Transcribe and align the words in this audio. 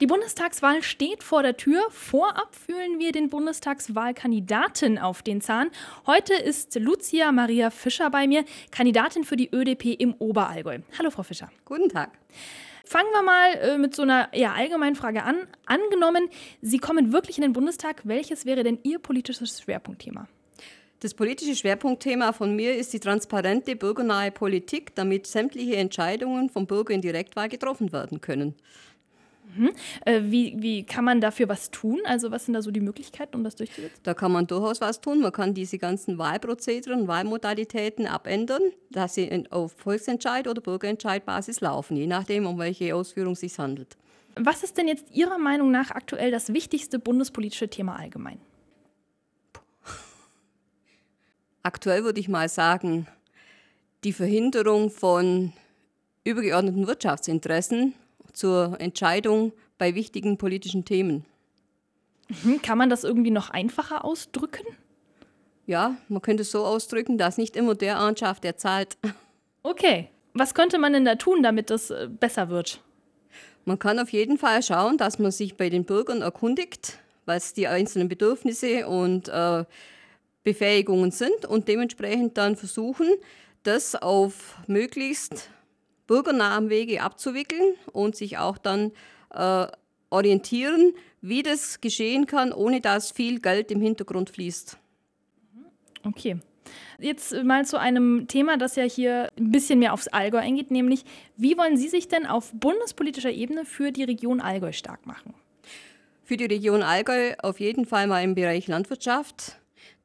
Die 0.00 0.06
Bundestagswahl 0.06 0.84
steht 0.84 1.24
vor 1.24 1.42
der 1.42 1.56
Tür. 1.56 1.82
Vorab 1.90 2.54
fühlen 2.54 3.00
wir 3.00 3.10
den 3.10 3.28
Bundestagswahlkandidaten 3.30 4.96
auf 4.96 5.22
den 5.22 5.40
Zahn. 5.40 5.70
Heute 6.06 6.34
ist 6.34 6.76
Lucia 6.76 7.32
Maria 7.32 7.70
Fischer 7.70 8.08
bei 8.08 8.28
mir, 8.28 8.44
Kandidatin 8.70 9.24
für 9.24 9.34
die 9.34 9.50
ÖDP 9.52 9.96
im 9.98 10.14
Oberallgäu. 10.20 10.78
Hallo, 10.96 11.10
Frau 11.10 11.24
Fischer. 11.24 11.50
Guten 11.64 11.88
Tag. 11.88 12.16
Fangen 12.84 13.10
wir 13.10 13.22
mal 13.22 13.54
äh, 13.54 13.76
mit 13.76 13.96
so 13.96 14.02
einer 14.02 14.32
eher 14.32 14.54
allgemeinen 14.54 14.94
Frage 14.94 15.24
an. 15.24 15.48
Angenommen, 15.66 16.28
Sie 16.62 16.78
kommen 16.78 17.12
wirklich 17.12 17.36
in 17.38 17.42
den 17.42 17.52
Bundestag, 17.52 18.02
welches 18.04 18.46
wäre 18.46 18.62
denn 18.62 18.78
Ihr 18.84 19.00
politisches 19.00 19.60
Schwerpunktthema? 19.60 20.28
Das 21.00 21.14
politische 21.14 21.56
Schwerpunktthema 21.56 22.32
von 22.32 22.54
mir 22.54 22.76
ist 22.76 22.92
die 22.92 23.00
transparente 23.00 23.74
bürgernahe 23.74 24.30
Politik, 24.30 24.94
damit 24.94 25.26
sämtliche 25.26 25.76
Entscheidungen 25.76 26.50
vom 26.50 26.66
Bürger 26.66 26.94
in 26.94 27.00
Direktwahl 27.00 27.48
getroffen 27.48 27.92
werden 27.92 28.20
können. 28.20 28.54
Mhm. 29.56 29.70
Äh, 30.04 30.22
wie, 30.24 30.54
wie 30.58 30.84
kann 30.84 31.04
man 31.04 31.20
dafür 31.20 31.48
was 31.48 31.70
tun? 31.70 32.00
Also 32.04 32.30
was 32.30 32.44
sind 32.44 32.54
da 32.54 32.62
so 32.62 32.70
die 32.70 32.80
Möglichkeiten, 32.80 33.36
um 33.36 33.44
das 33.44 33.56
durchzusetzen? 33.56 34.00
Da 34.02 34.14
kann 34.14 34.32
man 34.32 34.46
durchaus 34.46 34.80
was 34.80 35.00
tun. 35.00 35.20
Man 35.20 35.32
kann 35.32 35.54
diese 35.54 35.78
ganzen 35.78 36.18
Wahlprozedere 36.18 37.06
Wahlmodalitäten 37.06 38.06
abändern, 38.06 38.62
dass 38.90 39.14
sie 39.14 39.46
auf 39.50 39.72
Volksentscheid- 39.72 40.48
oder 40.48 40.60
Bürgerentscheidbasis 40.60 41.60
laufen, 41.60 41.96
je 41.96 42.06
nachdem, 42.06 42.46
um 42.46 42.58
welche 42.58 42.94
Ausführung 42.94 43.32
es 43.32 43.40
sich 43.40 43.58
handelt. 43.58 43.96
Was 44.36 44.62
ist 44.62 44.76
denn 44.78 44.86
jetzt 44.86 45.10
Ihrer 45.12 45.38
Meinung 45.38 45.70
nach 45.70 45.90
aktuell 45.90 46.30
das 46.30 46.52
wichtigste 46.52 46.98
bundespolitische 46.98 47.68
Thema 47.68 47.96
allgemein? 47.96 48.38
Aktuell 51.62 52.04
würde 52.04 52.20
ich 52.20 52.28
mal 52.28 52.48
sagen, 52.48 53.08
die 54.04 54.12
Verhinderung 54.12 54.90
von 54.90 55.52
übergeordneten 56.24 56.86
Wirtschaftsinteressen 56.86 57.94
zur 58.38 58.80
Entscheidung 58.80 59.52
bei 59.76 59.94
wichtigen 59.94 60.38
politischen 60.38 60.84
Themen. 60.84 61.24
Mhm. 62.28 62.62
Kann 62.62 62.78
man 62.78 62.90
das 62.90 63.04
irgendwie 63.04 63.30
noch 63.30 63.50
einfacher 63.50 64.04
ausdrücken? 64.04 64.66
Ja, 65.66 65.96
man 66.08 66.22
könnte 66.22 66.42
es 66.42 66.50
so 66.50 66.64
ausdrücken, 66.64 67.18
dass 67.18 67.36
nicht 67.36 67.56
immer 67.56 67.74
der 67.74 67.98
anschafft, 67.98 68.44
der 68.44 68.56
zahlt. 68.56 68.96
Okay. 69.62 70.08
Was 70.34 70.54
könnte 70.54 70.78
man 70.78 70.92
denn 70.92 71.04
da 71.04 71.16
tun, 71.16 71.42
damit 71.42 71.68
das 71.68 71.90
äh, 71.90 72.08
besser 72.08 72.48
wird? 72.48 72.80
Man 73.64 73.78
kann 73.78 73.98
auf 73.98 74.10
jeden 74.10 74.38
Fall 74.38 74.62
schauen, 74.62 74.96
dass 74.96 75.18
man 75.18 75.30
sich 75.30 75.56
bei 75.56 75.68
den 75.68 75.84
Bürgern 75.84 76.22
erkundigt, 76.22 76.98
was 77.26 77.52
die 77.52 77.66
einzelnen 77.66 78.08
Bedürfnisse 78.08 78.86
und 78.86 79.28
äh, 79.28 79.64
Befähigungen 80.44 81.10
sind 81.10 81.44
und 81.44 81.68
dementsprechend 81.68 82.38
dann 82.38 82.56
versuchen, 82.56 83.08
das 83.64 83.94
auf 83.94 84.56
möglichst 84.66 85.50
bürgernahem 86.08 86.70
Wege 86.70 87.02
abzuwickeln 87.02 87.74
und 87.92 88.16
sich 88.16 88.38
auch 88.38 88.58
dann 88.58 88.90
äh, 89.32 89.68
orientieren, 90.10 90.94
wie 91.20 91.44
das 91.44 91.80
geschehen 91.80 92.26
kann, 92.26 92.52
ohne 92.52 92.80
dass 92.80 93.12
viel 93.12 93.40
Geld 93.40 93.70
im 93.70 93.80
Hintergrund 93.80 94.30
fließt. 94.30 94.76
Okay. 96.04 96.38
Jetzt 96.98 97.32
mal 97.44 97.64
zu 97.64 97.78
einem 97.78 98.26
Thema, 98.26 98.56
das 98.56 98.76
ja 98.76 98.82
hier 98.82 99.28
ein 99.38 99.52
bisschen 99.52 99.78
mehr 99.78 99.92
aufs 99.92 100.08
Allgäu 100.08 100.38
eingeht, 100.38 100.70
nämlich 100.70 101.04
wie 101.36 101.56
wollen 101.56 101.76
Sie 101.76 101.88
sich 101.88 102.08
denn 102.08 102.26
auf 102.26 102.52
bundespolitischer 102.52 103.30
Ebene 103.30 103.64
für 103.64 103.92
die 103.92 104.04
Region 104.04 104.40
Allgäu 104.40 104.72
stark 104.72 105.06
machen? 105.06 105.34
Für 106.24 106.36
die 106.36 106.44
Region 106.44 106.82
Allgäu 106.82 107.34
auf 107.42 107.60
jeden 107.60 107.86
Fall 107.86 108.06
mal 108.06 108.22
im 108.22 108.34
Bereich 108.34 108.66
Landwirtschaft 108.66 109.58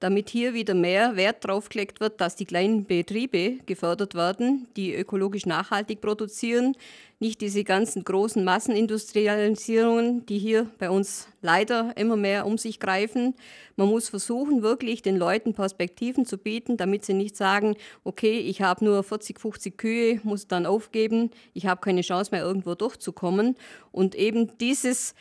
damit 0.04 0.30
hier 0.30 0.54
wieder 0.54 0.73
mehr 0.73 1.16
Wert 1.16 1.46
drauf 1.46 1.70
gelegt 1.70 2.02
wird, 2.02 2.20
dass 2.20 2.36
die 2.36 2.44
kleinen 2.44 2.84
Betriebe 2.84 3.59
gefördert 3.66 4.16
werden, 4.16 4.68
die 4.76 4.94
ökologisch 4.94 5.45
nachhaltig 5.45 6.02
produzieren, 6.02 6.76
nicht 7.20 7.40
diese 7.40 7.64
ganzen 7.64 8.04
großen 8.04 8.44
Massenindustrialisierungen, 8.44 10.26
die 10.26 10.40
hier 10.40 10.70
bei 10.78 10.90
uns 10.90 11.30
leider 11.42 11.95
immer 11.95 12.18
mehr 12.18 12.45
um 12.45 12.58
sich 12.58 12.82
greifen. 12.82 13.34
Man 13.78 13.88
muss 13.88 14.10
versuchen, 14.10 14.62
wirklich 14.62 15.04
den 15.04 15.16
Leuten 15.16 15.54
Perspektiven 15.54 16.26
zu 16.26 16.38
bieten, 16.38 16.76
damit 16.76 17.06
sie 17.06 17.14
nicht 17.14 17.38
sagen, 17.38 17.78
okay, 18.04 18.39
ich 18.39 18.61
habe 18.61 18.83
nur 18.83 19.04
40, 19.04 19.39
50 19.39 19.77
Kühe, 19.77 20.20
muss 20.23 20.50
dann 20.50 20.66
aufgeben, 20.66 21.32
ich 21.54 21.66
habe 21.66 21.80
keine 21.80 22.02
Chance 22.02 22.32
mehr 22.32 22.44
irgendwo 22.44 22.76
durchzukommen. 22.76 23.56
Und 23.94 24.16
eben 24.16 24.58
dieses 24.58 25.16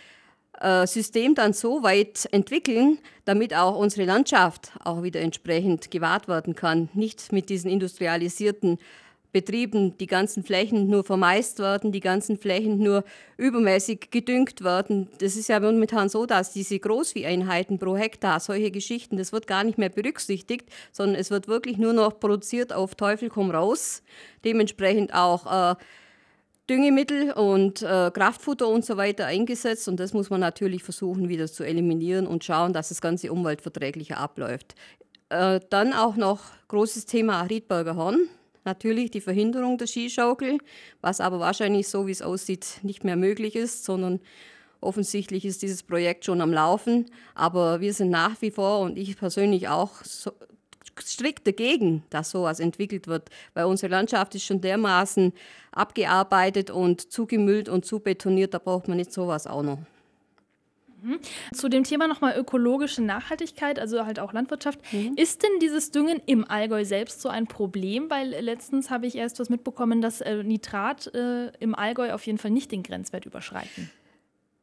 äh, 0.62 0.86
System 0.86 1.34
dann 1.34 1.52
so 1.52 1.82
weit 1.82 2.28
entwickeln, 2.30 2.98
damit 3.24 3.54
auch 3.54 3.76
unsere 3.76 4.06
Landschaft 4.06 4.72
auch 4.84 5.02
wieder 5.02 5.20
entsprechend 5.20 5.90
gewahrt 5.90 6.28
werden 6.28 6.54
kann. 6.54 6.88
Nicht 6.94 7.32
mit 7.32 7.48
diesen 7.48 7.70
industrialisierten 7.70 8.78
Betrieben 9.32 9.96
die 9.96 10.06
ganzen 10.06 10.44
Flächen 10.44 10.88
nur 10.88 11.04
vermeist 11.04 11.58
werden, 11.58 11.90
die 11.90 12.00
ganzen 12.00 12.36
Flächen 12.36 12.78
nur 12.78 13.02
übermäßig 13.38 14.10
gedüngt 14.10 14.62
werden. 14.62 15.08
Das 15.20 15.36
ist 15.36 15.48
ja 15.48 15.58
momentan 15.58 16.10
so, 16.10 16.26
dass 16.26 16.52
diese 16.52 16.78
Großvieheinheiten 16.78 17.78
pro 17.78 17.96
Hektar, 17.96 18.40
solche 18.40 18.70
Geschichten, 18.70 19.16
das 19.16 19.32
wird 19.32 19.46
gar 19.46 19.64
nicht 19.64 19.78
mehr 19.78 19.88
berücksichtigt, 19.88 20.68
sondern 20.92 21.18
es 21.18 21.30
wird 21.30 21.48
wirklich 21.48 21.78
nur 21.78 21.94
noch 21.94 22.20
produziert 22.20 22.74
auf 22.74 22.94
Teufel 22.94 23.30
komm 23.30 23.50
raus. 23.50 24.02
Dementsprechend 24.44 25.14
auch 25.14 25.72
äh, 25.72 25.76
Düngemittel 26.72 27.32
und 27.32 27.82
äh, 27.82 28.10
Kraftfutter 28.10 28.66
und 28.66 28.82
so 28.82 28.96
weiter 28.96 29.26
eingesetzt 29.26 29.88
und 29.88 30.00
das 30.00 30.14
muss 30.14 30.30
man 30.30 30.40
natürlich 30.40 30.82
versuchen 30.82 31.28
wieder 31.28 31.46
zu 31.46 31.64
eliminieren 31.64 32.26
und 32.26 32.44
schauen, 32.44 32.72
dass 32.72 32.88
das 32.88 33.02
Ganze 33.02 33.30
umweltverträglicher 33.30 34.16
abläuft. 34.16 34.74
Äh, 35.28 35.60
dann 35.68 35.92
auch 35.92 36.16
noch 36.16 36.40
großes 36.68 37.04
Thema 37.04 37.42
Riedberger 37.42 37.94
Horn. 37.96 38.20
Natürlich 38.64 39.10
die 39.10 39.20
Verhinderung 39.20 39.76
der 39.76 39.86
Skischaukel, 39.86 40.60
was 41.02 41.20
aber 41.20 41.40
wahrscheinlich 41.40 41.88
so, 41.88 42.06
wie 42.06 42.12
es 42.12 42.22
aussieht, 42.22 42.78
nicht 42.80 43.04
mehr 43.04 43.16
möglich 43.16 43.54
ist, 43.54 43.84
sondern 43.84 44.20
offensichtlich 44.80 45.44
ist 45.44 45.60
dieses 45.60 45.82
Projekt 45.82 46.24
schon 46.24 46.40
am 46.40 46.54
Laufen. 46.54 47.10
Aber 47.34 47.82
wir 47.82 47.92
sind 47.92 48.08
nach 48.08 48.40
wie 48.40 48.50
vor 48.50 48.80
und 48.80 48.96
ich 48.96 49.18
persönlich 49.18 49.68
auch 49.68 50.02
so, 50.04 50.32
strikt 51.00 51.46
dagegen, 51.46 52.02
dass 52.10 52.30
sowas 52.30 52.60
entwickelt 52.60 53.06
wird, 53.06 53.30
weil 53.54 53.64
unsere 53.64 53.90
Landschaft 53.90 54.34
ist 54.34 54.44
schon 54.44 54.60
dermaßen 54.60 55.32
abgearbeitet 55.72 56.70
und 56.70 57.12
zugemüllt 57.12 57.68
und 57.68 57.84
zubetoniert, 57.84 58.54
da 58.54 58.58
braucht 58.58 58.88
man 58.88 58.96
nicht 58.96 59.12
sowas 59.12 59.46
auch 59.46 59.62
noch. 59.62 59.78
Mhm. 61.02 61.18
Zu 61.52 61.68
dem 61.68 61.84
Thema 61.84 62.06
nochmal 62.06 62.38
ökologische 62.38 63.02
Nachhaltigkeit, 63.02 63.78
also 63.78 64.06
halt 64.06 64.20
auch 64.20 64.32
Landwirtschaft. 64.32 64.80
Mhm. 64.92 65.14
Ist 65.16 65.42
denn 65.42 65.50
dieses 65.60 65.90
Düngen 65.90 66.20
im 66.26 66.48
Allgäu 66.48 66.84
selbst 66.84 67.20
so 67.20 67.28
ein 67.28 67.46
Problem? 67.46 68.08
Weil 68.08 68.28
letztens 68.28 68.90
habe 68.90 69.06
ich 69.06 69.16
erst 69.16 69.40
was 69.40 69.48
mitbekommen, 69.48 70.00
dass 70.00 70.20
äh, 70.20 70.42
Nitrat 70.42 71.12
äh, 71.14 71.48
im 71.58 71.74
Allgäu 71.74 72.12
auf 72.12 72.26
jeden 72.26 72.38
Fall 72.38 72.52
nicht 72.52 72.70
den 72.70 72.82
Grenzwert 72.82 73.26
überschreiten. 73.26 73.90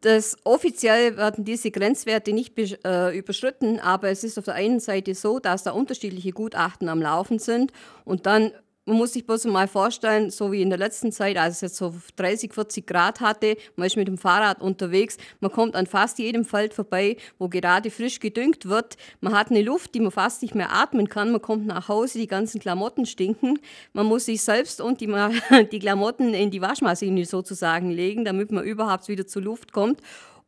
Das 0.01 0.37
offiziell 0.45 1.17
werden 1.17 1.43
diese 1.43 1.71
Grenzwerte 1.71 2.31
nicht 2.31 2.57
äh, 2.57 3.17
überschritten, 3.17 3.79
aber 3.79 4.09
es 4.09 4.23
ist 4.23 4.37
auf 4.37 4.45
der 4.45 4.53
einen 4.53 4.79
Seite 4.79 5.13
so, 5.13 5.39
dass 5.39 5.63
da 5.63 5.71
unterschiedliche 5.71 6.31
Gutachten 6.31 6.87
am 6.87 7.01
Laufen 7.01 7.37
sind 7.37 7.73
und 8.05 8.25
dann 8.25 8.53
man 8.85 8.97
muss 8.97 9.13
sich 9.13 9.25
bloß 9.25 9.45
mal 9.45 9.67
vorstellen, 9.67 10.31
so 10.31 10.51
wie 10.51 10.61
in 10.61 10.69
der 10.69 10.79
letzten 10.79 11.11
Zeit, 11.11 11.37
als 11.37 11.55
es 11.55 11.61
jetzt 11.61 11.77
so 11.77 11.93
30, 12.15 12.53
40 12.53 12.87
Grad 12.87 13.19
hatte, 13.21 13.55
man 13.75 13.85
ist 13.85 13.97
mit 13.97 14.07
dem 14.07 14.17
Fahrrad 14.17 14.61
unterwegs, 14.61 15.17
man 15.41 15.51
kommt 15.51 15.75
an 15.75 15.85
fast 15.85 16.17
jedem 16.17 16.43
Feld 16.43 16.73
vorbei, 16.73 17.17
wo 17.37 17.49
gerade 17.49 17.91
frisch 17.91 18.19
gedüngt 18.19 18.65
wird. 18.65 18.97
Man 19.21 19.37
hat 19.37 19.51
eine 19.51 19.61
Luft, 19.61 19.93
die 19.93 19.99
man 19.99 20.11
fast 20.11 20.41
nicht 20.41 20.55
mehr 20.55 20.71
atmen 20.71 21.07
kann. 21.07 21.31
Man 21.31 21.41
kommt 21.41 21.67
nach 21.67 21.87
Hause, 21.87 22.17
die 22.17 22.27
ganzen 22.27 22.59
Klamotten 22.59 23.05
stinken. 23.05 23.59
Man 23.93 24.07
muss 24.07 24.25
sich 24.25 24.41
selbst 24.41 24.81
und 24.81 25.01
die, 25.01 25.07
die 25.71 25.79
Klamotten 25.79 26.33
in 26.33 26.49
die 26.49 26.61
Waschmaschine 26.61 27.25
sozusagen 27.25 27.91
legen, 27.91 28.25
damit 28.25 28.51
man 28.51 28.63
überhaupt 28.63 29.07
wieder 29.07 29.27
zur 29.27 29.43
Luft 29.43 29.71
kommt. 29.71 30.01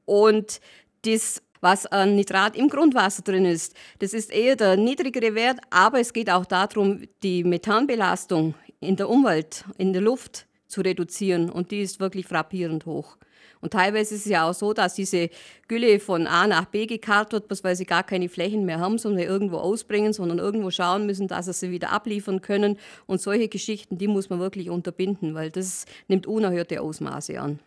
Und 0.06 0.62
das 1.04 1.42
was 1.62 1.86
an 1.86 2.16
Nitrat 2.16 2.56
im 2.56 2.68
Grundwasser 2.68 3.22
drin 3.22 3.46
ist. 3.46 3.76
Das 4.00 4.14
ist 4.14 4.32
eher 4.32 4.56
der 4.56 4.76
niedrigere 4.76 5.36
Wert, 5.36 5.60
aber 5.70 6.00
es 6.00 6.12
geht 6.12 6.30
auch 6.30 6.46
darum, 6.46 7.04
die 7.24 7.44
Methanbelastung 7.44 8.56
in 8.80 8.96
der 8.96 9.10
Umwelt, 9.10 9.64
in 9.78 9.94
der 9.94 10.02
Luft 10.02 10.48
zu 10.68 10.82
reduzieren 10.82 11.50
und 11.50 11.72
die 11.72 11.82
ist 11.82 12.00
wirklich 12.00 12.26
frappierend 12.28 12.86
hoch. 12.86 13.18
Und 13.62 13.74
teilweise 13.74 14.16
ist 14.16 14.26
es 14.26 14.32
ja 14.32 14.50
auch 14.50 14.54
so, 14.54 14.74
dass 14.74 14.96
diese 14.96 15.30
Gülle 15.68 16.00
von 16.00 16.26
A 16.26 16.48
nach 16.48 16.66
B 16.66 16.88
gekarrt 16.88 17.32
wird, 17.32 17.48
bloß 17.48 17.64
weil 17.64 17.76
sie 17.76 17.86
gar 17.86 18.04
keine 18.04 18.28
Flächen 18.28 18.66
mehr 18.66 18.80
haben, 18.80 18.98
sondern 18.98 19.22
irgendwo 19.24 19.58
ausbringen, 19.58 20.14
sondern 20.14 20.40
irgendwo 20.40 20.72
schauen 20.72 21.06
müssen, 21.06 21.28
dass 21.28 21.46
sie 21.46 21.54
sie 21.54 21.72
wieder 21.72 21.92
abliefern 21.92 22.42
können. 22.42 22.78
Und 23.06 23.22
solche 23.22 23.50
Geschichten, 23.50 24.00
die 24.00 24.08
muss 24.08 24.32
man 24.32 24.40
wirklich 24.40 24.72
unterbinden, 24.72 25.36
weil 25.36 25.52
das 25.52 25.86
nimmt 26.08 26.26
unerhörte 26.26 26.82
Ausmaße 26.82 27.40
an. 27.40 27.60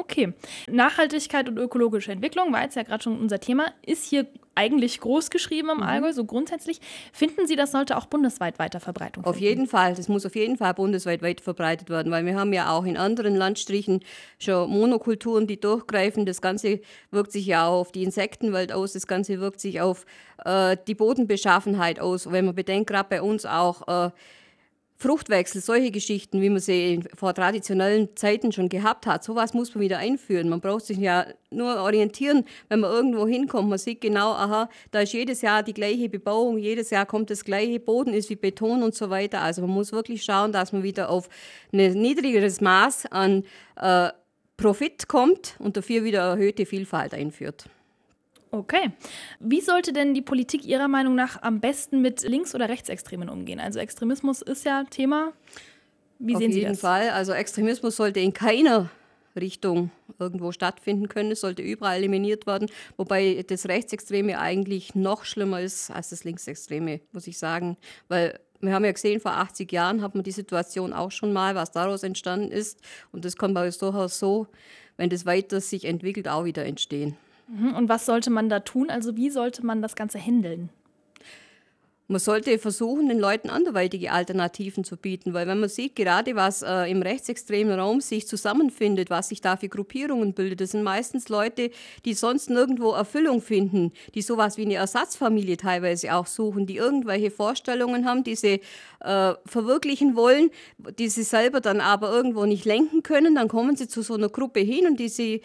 Okay. 0.00 0.32
Nachhaltigkeit 0.66 1.46
und 1.48 1.58
ökologische 1.58 2.10
Entwicklung 2.10 2.52
war 2.54 2.62
jetzt 2.62 2.74
ja 2.74 2.84
gerade 2.84 3.02
schon 3.02 3.20
unser 3.20 3.38
Thema. 3.38 3.66
Ist 3.84 4.06
hier 4.06 4.26
eigentlich 4.54 4.98
groß 5.00 5.30
geschrieben 5.30 5.68
im 5.70 5.78
mhm. 5.78 5.82
Allgäu, 5.82 6.12
so 6.14 6.24
grundsätzlich. 6.24 6.80
Finden 7.12 7.46
Sie, 7.46 7.54
das 7.54 7.72
sollte 7.72 7.98
auch 7.98 8.06
bundesweit 8.06 8.58
weiter 8.58 8.80
Verbreitung 8.80 9.24
finden? 9.24 9.36
Auf 9.36 9.40
jeden 9.40 9.66
Fall. 9.66 9.94
Das 9.94 10.08
muss 10.08 10.24
auf 10.24 10.34
jeden 10.34 10.56
Fall 10.56 10.72
bundesweit 10.72 11.20
weit 11.20 11.42
verbreitet 11.42 11.90
werden, 11.90 12.10
weil 12.10 12.24
wir 12.24 12.34
haben 12.34 12.52
ja 12.54 12.70
auch 12.72 12.84
in 12.84 12.96
anderen 12.96 13.36
Landstrichen 13.36 14.00
schon 14.38 14.70
Monokulturen, 14.70 15.46
die 15.46 15.60
durchgreifen. 15.60 16.24
Das 16.24 16.40
Ganze 16.40 16.80
wirkt 17.10 17.32
sich 17.32 17.44
ja 17.44 17.66
auch 17.66 17.80
auf 17.80 17.92
die 17.92 18.02
Insektenwelt 18.02 18.72
aus. 18.72 18.94
Das 18.94 19.06
Ganze 19.06 19.38
wirkt 19.38 19.60
sich 19.60 19.82
auf 19.82 20.06
äh, 20.46 20.78
die 20.86 20.94
Bodenbeschaffenheit 20.94 22.00
aus. 22.00 22.32
Wenn 22.32 22.46
man 22.46 22.54
bedenkt, 22.54 22.88
gerade 22.88 23.08
bei 23.10 23.20
uns 23.20 23.44
auch 23.44 24.06
äh, 24.06 24.10
Fruchtwechsel, 25.00 25.62
solche 25.62 25.90
Geschichten, 25.90 26.42
wie 26.42 26.50
man 26.50 26.60
sie 26.60 27.00
vor 27.16 27.32
traditionellen 27.32 28.14
Zeiten 28.16 28.52
schon 28.52 28.68
gehabt 28.68 29.06
hat, 29.06 29.24
sowas 29.24 29.54
muss 29.54 29.74
man 29.74 29.80
wieder 29.80 29.96
einführen. 29.96 30.50
Man 30.50 30.60
braucht 30.60 30.84
sich 30.84 30.98
ja 30.98 31.24
nur 31.50 31.76
orientieren, 31.76 32.44
wenn 32.68 32.80
man 32.80 32.92
irgendwo 32.92 33.26
hinkommt. 33.26 33.70
Man 33.70 33.78
sieht 33.78 34.02
genau, 34.02 34.32
aha, 34.32 34.68
da 34.90 35.00
ist 35.00 35.14
jedes 35.14 35.40
Jahr 35.40 35.62
die 35.62 35.72
gleiche 35.72 36.10
Bebauung, 36.10 36.58
jedes 36.58 36.90
Jahr 36.90 37.06
kommt 37.06 37.30
das 37.30 37.46
gleiche, 37.46 37.80
Boden 37.80 38.12
ist 38.12 38.28
wie 38.28 38.36
Beton 38.36 38.82
und 38.82 38.94
so 38.94 39.08
weiter. 39.08 39.40
Also 39.40 39.62
man 39.62 39.70
muss 39.70 39.90
wirklich 39.90 40.22
schauen, 40.22 40.52
dass 40.52 40.74
man 40.74 40.82
wieder 40.82 41.08
auf 41.08 41.30
ein 41.72 41.92
niedrigeres 41.94 42.60
Maß 42.60 43.06
an 43.06 43.44
äh, 43.76 44.10
Profit 44.58 45.08
kommt 45.08 45.54
und 45.58 45.78
dafür 45.78 46.04
wieder 46.04 46.20
erhöhte 46.20 46.66
Vielfalt 46.66 47.14
einführt. 47.14 47.64
Okay. 48.52 48.90
Wie 49.38 49.60
sollte 49.60 49.92
denn 49.92 50.12
die 50.14 50.22
Politik 50.22 50.64
Ihrer 50.64 50.88
Meinung 50.88 51.14
nach 51.14 51.40
am 51.42 51.60
besten 51.60 52.00
mit 52.00 52.22
Links- 52.22 52.54
oder 52.54 52.68
Rechtsextremen 52.68 53.28
umgehen? 53.28 53.60
Also 53.60 53.78
Extremismus 53.78 54.42
ist 54.42 54.64
ja 54.64 54.84
Thema. 54.84 55.32
Wie 56.18 56.34
Auf 56.34 56.40
sehen 56.40 56.52
Sie 56.52 56.60
jeden 56.60 56.72
das? 56.72 56.80
Fall. 56.80 57.10
Also 57.10 57.32
Extremismus 57.32 57.96
sollte 57.96 58.20
in 58.20 58.32
keiner 58.32 58.90
Richtung 59.38 59.90
irgendwo 60.18 60.52
stattfinden 60.52 61.08
können. 61.08 61.30
Es 61.30 61.40
sollte 61.40 61.62
überall 61.62 61.98
eliminiert 61.98 62.46
werden. 62.46 62.68
Wobei 62.96 63.44
das 63.46 63.66
Rechtsextreme 63.66 64.38
eigentlich 64.38 64.94
noch 64.94 65.24
schlimmer 65.24 65.60
ist 65.60 65.90
als 65.90 66.10
das 66.10 66.24
Linksextreme, 66.24 67.00
muss 67.12 67.26
ich 67.26 67.38
sagen. 67.38 67.76
Weil 68.08 68.40
wir 68.60 68.74
haben 68.74 68.84
ja 68.84 68.92
gesehen, 68.92 69.20
vor 69.20 69.32
80 69.32 69.70
Jahren 69.72 70.02
hat 70.02 70.14
man 70.14 70.24
die 70.24 70.32
Situation 70.32 70.92
auch 70.92 71.10
schon 71.10 71.32
mal, 71.32 71.54
was 71.54 71.70
daraus 71.70 72.02
entstanden 72.02 72.50
ist. 72.50 72.80
Und 73.12 73.24
das 73.24 73.36
kann 73.36 73.54
bei 73.54 73.70
durchaus 73.70 74.18
so, 74.18 74.48
wenn 74.96 75.08
das 75.08 75.24
weiter 75.24 75.60
sich 75.60 75.84
entwickelt, 75.84 76.28
auch 76.28 76.44
wieder 76.44 76.66
entstehen. 76.66 77.16
Mhm. 77.50 77.74
Und 77.74 77.88
was 77.88 78.06
sollte 78.06 78.30
man 78.30 78.48
da 78.48 78.60
tun? 78.60 78.90
Also 78.90 79.16
wie 79.16 79.30
sollte 79.30 79.64
man 79.66 79.82
das 79.82 79.96
Ganze 79.96 80.18
handeln? 80.18 80.70
Man 82.06 82.18
sollte 82.18 82.58
versuchen, 82.58 83.08
den 83.08 83.20
Leuten 83.20 83.50
anderweitige 83.50 84.10
Alternativen 84.10 84.82
zu 84.82 84.96
bieten, 84.96 85.32
weil 85.32 85.46
wenn 85.46 85.60
man 85.60 85.68
sieht, 85.68 85.94
gerade 85.94 86.34
was 86.34 86.60
äh, 86.62 86.90
im 86.90 87.02
rechtsextremen 87.02 87.78
Raum 87.78 88.00
sich 88.00 88.26
zusammenfindet, 88.26 89.10
was 89.10 89.28
sich 89.28 89.40
da 89.40 89.56
für 89.56 89.68
Gruppierungen 89.68 90.34
bildet, 90.34 90.60
das 90.60 90.72
sind 90.72 90.82
meistens 90.82 91.28
Leute, 91.28 91.70
die 92.04 92.14
sonst 92.14 92.50
nirgendwo 92.50 92.90
Erfüllung 92.90 93.40
finden, 93.40 93.92
die 94.16 94.22
sowas 94.22 94.56
wie 94.56 94.64
eine 94.64 94.74
Ersatzfamilie 94.74 95.56
teilweise 95.56 96.12
auch 96.12 96.26
suchen, 96.26 96.66
die 96.66 96.78
irgendwelche 96.78 97.30
Vorstellungen 97.30 98.04
haben, 98.04 98.24
die 98.24 98.34
sie 98.34 98.60
äh, 98.98 99.34
verwirklichen 99.46 100.16
wollen, 100.16 100.50
die 100.98 101.08
sie 101.08 101.22
selber 101.22 101.60
dann 101.60 101.80
aber 101.80 102.10
irgendwo 102.12 102.44
nicht 102.44 102.64
lenken 102.64 103.04
können, 103.04 103.36
dann 103.36 103.46
kommen 103.46 103.76
sie 103.76 103.86
zu 103.86 104.02
so 104.02 104.14
einer 104.14 104.30
Gruppe 104.30 104.58
hin 104.58 104.88
und 104.88 104.98
die 104.98 105.08
sie 105.08 105.42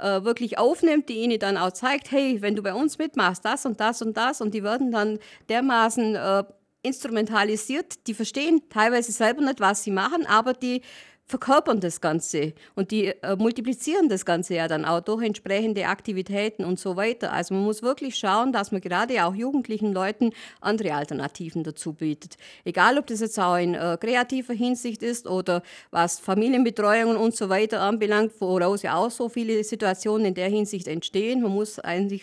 äh, 0.00 0.24
wirklich 0.24 0.58
aufnimmt, 0.58 1.08
die 1.08 1.20
ihnen 1.20 1.38
dann 1.38 1.56
auch 1.56 1.72
zeigt, 1.72 2.10
hey, 2.10 2.40
wenn 2.42 2.56
du 2.56 2.62
bei 2.62 2.74
uns 2.74 2.98
mitmachst, 2.98 3.44
das 3.44 3.66
und 3.66 3.80
das 3.80 4.02
und 4.02 4.16
das 4.16 4.40
und 4.40 4.54
die 4.54 4.62
werden 4.62 4.90
dann 4.90 5.18
dermaßen 5.48 6.14
äh, 6.14 6.44
instrumentalisiert, 6.82 8.06
die 8.06 8.14
verstehen 8.14 8.62
teilweise 8.70 9.12
selber 9.12 9.42
nicht, 9.42 9.60
was 9.60 9.82
sie 9.82 9.90
machen, 9.90 10.26
aber 10.26 10.52
die 10.52 10.82
verkörpern 11.26 11.80
das 11.80 12.00
Ganze 12.00 12.52
und 12.76 12.92
die 12.92 13.06
äh, 13.06 13.34
multiplizieren 13.36 14.08
das 14.08 14.24
Ganze 14.24 14.54
ja 14.54 14.68
dann 14.68 14.84
auch 14.84 15.00
durch 15.00 15.24
entsprechende 15.24 15.86
Aktivitäten 15.86 16.64
und 16.64 16.78
so 16.78 16.94
weiter. 16.94 17.32
Also 17.32 17.52
man 17.54 17.64
muss 17.64 17.82
wirklich 17.82 18.16
schauen, 18.16 18.52
dass 18.52 18.70
man 18.70 18.80
gerade 18.80 19.24
auch 19.24 19.34
jugendlichen 19.34 19.92
Leuten 19.92 20.30
andere 20.60 20.94
Alternativen 20.94 21.64
dazu 21.64 21.94
bietet. 21.94 22.36
Egal, 22.64 22.96
ob 22.96 23.08
das 23.08 23.20
jetzt 23.20 23.40
auch 23.40 23.56
in 23.56 23.74
äh, 23.74 23.98
kreativer 24.00 24.54
Hinsicht 24.54 25.02
ist 25.02 25.26
oder 25.26 25.62
was 25.90 26.20
Familienbetreuung 26.20 27.16
und 27.16 27.34
so 27.34 27.48
weiter 27.48 27.80
anbelangt, 27.80 28.32
woraus 28.38 28.82
ja 28.82 28.94
auch 28.94 29.10
so 29.10 29.28
viele 29.28 29.64
Situationen 29.64 30.26
in 30.26 30.34
der 30.34 30.48
Hinsicht 30.48 30.86
entstehen. 30.86 31.42
Man 31.42 31.52
muss 31.52 31.80
eigentlich 31.80 32.22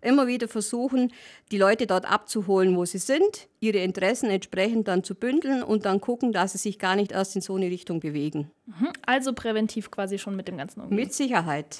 immer 0.00 0.28
wieder 0.28 0.46
versuchen, 0.46 1.12
die 1.50 1.58
Leute 1.58 1.88
dort 1.88 2.08
abzuholen, 2.08 2.76
wo 2.76 2.84
sie 2.84 2.98
sind, 2.98 3.48
ihre 3.58 3.78
Interessen 3.78 4.30
entsprechend 4.30 4.86
dann 4.86 5.02
zu 5.02 5.16
bündeln 5.16 5.62
und 5.62 5.84
dann 5.86 6.00
gucken, 6.00 6.32
dass 6.32 6.52
sie 6.52 6.58
sich 6.58 6.78
gar 6.78 6.94
nicht 6.94 7.12
erst 7.12 7.34
in 7.34 7.42
so 7.42 7.56
eine 7.56 7.66
Richtung 7.66 7.98
bewegen. 7.98 8.43
Mhm. 8.66 8.88
Also 9.06 9.32
präventiv 9.32 9.90
quasi 9.90 10.18
schon 10.18 10.36
mit 10.36 10.48
dem 10.48 10.56
Ganzen 10.56 10.80
umgehen. 10.80 10.96
Mit 10.96 11.12
Sicherheit. 11.12 11.78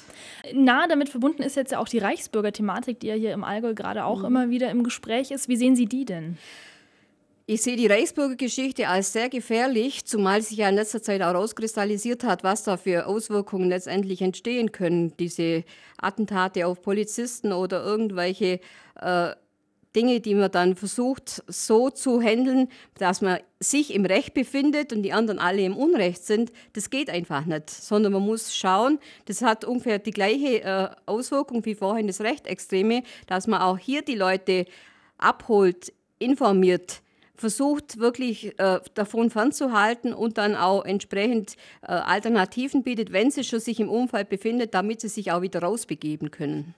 Nah 0.53 0.87
damit 0.87 1.09
verbunden 1.09 1.41
ist 1.41 1.55
jetzt 1.55 1.71
ja 1.71 1.79
auch 1.79 1.87
die 1.87 1.99
Reichsbürger-Thematik, 1.99 2.99
die 2.99 3.07
ja 3.07 3.15
hier 3.15 3.33
im 3.33 3.43
Allgäu 3.43 3.73
gerade 3.73 4.05
auch 4.05 4.19
mhm. 4.19 4.25
immer 4.25 4.49
wieder 4.49 4.69
im 4.69 4.83
Gespräch 4.83 5.31
ist. 5.31 5.49
Wie 5.49 5.57
sehen 5.57 5.75
Sie 5.75 5.85
die 5.85 6.05
denn? 6.05 6.37
Ich 7.47 7.61
sehe 7.61 7.75
die 7.75 7.85
Reichsbürgergeschichte 7.85 8.87
als 8.87 9.13
sehr 9.13 9.29
gefährlich, 9.29 10.03
zumal 10.05 10.41
sich 10.41 10.57
ja 10.57 10.69
in 10.69 10.75
letzter 10.75 11.03
Zeit 11.03 11.21
auch 11.21 11.35
rauskristallisiert 11.35 12.23
hat, 12.23 12.43
was 12.43 12.63
da 12.63 12.75
für 12.75 13.05
Auswirkungen 13.05 13.69
letztendlich 13.69 14.23
entstehen 14.23 14.71
können. 14.71 15.13
Diese 15.19 15.63
Attentate 15.97 16.65
auf 16.65 16.81
Polizisten 16.81 17.53
oder 17.53 17.83
irgendwelche 17.83 18.59
äh, 18.99 19.35
Dinge, 19.95 20.19
die 20.19 20.35
man 20.35 20.51
dann 20.51 20.75
versucht 20.75 21.43
so 21.47 21.89
zu 21.89 22.21
handeln, 22.21 22.67
dass 22.97 23.21
man 23.21 23.39
sich 23.59 23.93
im 23.93 24.05
Recht 24.05 24.33
befindet 24.33 24.91
und 24.91 25.03
die 25.03 25.13
anderen 25.13 25.39
alle 25.39 25.61
im 25.61 25.77
Unrecht 25.77 26.25
sind, 26.25 26.51
das 26.73 26.89
geht 26.89 27.09
einfach 27.09 27.45
nicht. 27.45 27.69
Sondern 27.69 28.11
man 28.13 28.23
muss 28.23 28.55
schauen, 28.55 28.99
das 29.25 29.41
hat 29.41 29.63
ungefähr 29.63 29.99
die 29.99 30.11
gleiche 30.11 30.61
äh, 30.61 30.89
Auswirkung 31.05 31.65
wie 31.65 31.75
vorhin 31.75 32.07
das 32.07 32.21
Rechtsextreme, 32.21 33.03
dass 33.27 33.47
man 33.47 33.61
auch 33.61 33.77
hier 33.77 34.01
die 34.01 34.15
Leute 34.15 34.65
abholt, 35.17 35.93
informiert, 36.19 37.01
versucht 37.35 37.99
wirklich 37.99 38.57
äh, 38.59 38.79
davon 38.93 39.29
fernzuhalten 39.29 40.13
und 40.13 40.37
dann 40.37 40.55
auch 40.55 40.85
entsprechend 40.85 41.55
äh, 41.81 41.87
Alternativen 41.87 42.83
bietet, 42.83 43.11
wenn 43.11 43.31
sie 43.31 43.43
schon 43.43 43.59
sich 43.59 43.79
im 43.79 43.89
Umfeld 43.89 44.29
befindet, 44.29 44.73
damit 44.73 45.01
sie 45.01 45.09
sich 45.09 45.31
auch 45.31 45.41
wieder 45.41 45.61
rausbegeben 45.61 46.31
können. 46.31 46.75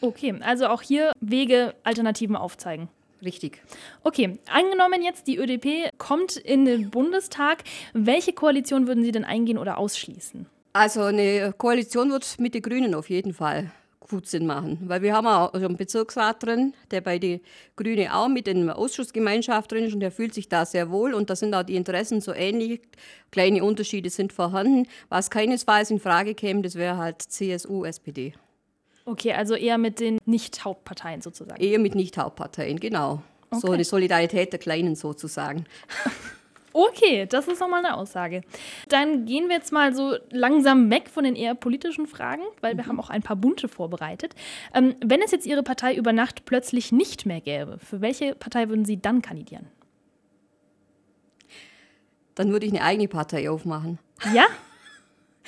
Okay, 0.00 0.34
also 0.40 0.66
auch 0.66 0.82
hier 0.82 1.12
Wege, 1.20 1.74
Alternativen 1.82 2.36
aufzeigen. 2.36 2.88
Richtig. 3.24 3.60
Okay, 4.04 4.38
angenommen 4.52 5.02
jetzt, 5.02 5.26
die 5.26 5.38
ÖDP 5.38 5.90
kommt 5.98 6.36
in 6.36 6.64
den 6.64 6.90
Bundestag. 6.90 7.64
Welche 7.92 8.32
Koalition 8.32 8.86
würden 8.86 9.02
Sie 9.02 9.12
denn 9.12 9.24
eingehen 9.24 9.58
oder 9.58 9.78
ausschließen? 9.78 10.46
Also 10.72 11.02
eine 11.02 11.52
Koalition 11.56 12.10
wird 12.10 12.38
mit 12.38 12.54
den 12.54 12.62
Grünen 12.62 12.94
auf 12.94 13.10
jeden 13.10 13.34
Fall 13.34 13.72
gut 14.08 14.26
Sinn 14.26 14.46
machen, 14.46 14.78
weil 14.86 15.02
wir 15.02 15.14
haben 15.14 15.26
auch 15.26 15.52
einen 15.52 15.76
Bezirksrat 15.76 16.42
drin, 16.42 16.72
der 16.90 17.00
bei 17.00 17.18
den 17.18 17.40
Grünen 17.76 18.08
auch 18.08 18.28
mit 18.28 18.48
in 18.48 18.66
der 18.66 18.78
Ausschussgemeinschaft 18.78 19.70
drin 19.70 19.84
ist 19.84 19.92
und 19.92 20.00
der 20.00 20.10
fühlt 20.10 20.32
sich 20.32 20.48
da 20.48 20.64
sehr 20.64 20.90
wohl 20.90 21.12
und 21.12 21.28
da 21.28 21.36
sind 21.36 21.54
auch 21.54 21.62
die 21.62 21.76
Interessen 21.76 22.20
so 22.20 22.32
ähnlich. 22.32 22.80
Kleine 23.30 23.62
Unterschiede 23.62 24.08
sind 24.08 24.32
vorhanden. 24.32 24.88
Was 25.08 25.30
keinesfalls 25.30 25.90
in 25.90 26.00
Frage 26.00 26.34
käme, 26.34 26.62
das 26.62 26.76
wäre 26.76 26.96
halt 26.96 27.20
CSU, 27.20 27.84
SPD. 27.84 28.32
Okay, 29.08 29.32
also 29.32 29.54
eher 29.54 29.78
mit 29.78 30.00
den 30.00 30.18
Nicht-Hauptparteien 30.26 31.22
sozusagen. 31.22 31.62
Eher 31.62 31.78
mit 31.78 31.94
Nicht-Hauptparteien, 31.94 32.78
genau. 32.78 33.22
Okay. 33.48 33.60
So 33.60 33.72
eine 33.72 33.84
Solidarität 33.84 34.52
der 34.52 34.60
Kleinen 34.60 34.96
sozusagen. 34.96 35.64
Okay, 36.74 37.26
das 37.26 37.48
ist 37.48 37.60
nochmal 37.60 37.84
eine 37.84 37.96
Aussage. 37.96 38.42
Dann 38.88 39.24
gehen 39.24 39.48
wir 39.48 39.56
jetzt 39.56 39.72
mal 39.72 39.94
so 39.94 40.16
langsam 40.30 40.90
weg 40.90 41.08
von 41.08 41.24
den 41.24 41.34
eher 41.34 41.56
politischen 41.56 42.06
Fragen, 42.06 42.42
weil 42.60 42.76
wir 42.76 42.84
mhm. 42.84 42.88
haben 42.88 43.00
auch 43.00 43.10
ein 43.10 43.22
paar 43.22 43.34
bunte 43.34 43.66
vorbereitet. 43.66 44.36
Ähm, 44.74 44.94
wenn 45.04 45.20
es 45.22 45.32
jetzt 45.32 45.46
Ihre 45.46 45.64
Partei 45.64 45.96
über 45.96 46.12
Nacht 46.12 46.44
plötzlich 46.44 46.92
nicht 46.92 47.26
mehr 47.26 47.40
gäbe, 47.40 47.78
für 47.78 48.00
welche 48.00 48.36
Partei 48.36 48.68
würden 48.68 48.84
Sie 48.84 49.00
dann 49.00 49.22
kandidieren? 49.22 49.66
Dann 52.36 52.52
würde 52.52 52.66
ich 52.66 52.72
eine 52.72 52.82
eigene 52.82 53.08
Partei 53.08 53.50
aufmachen. 53.50 53.98
Ja? 54.32 54.44